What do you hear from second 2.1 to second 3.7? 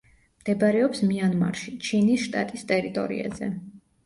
შტატის ტერიტორიაზე.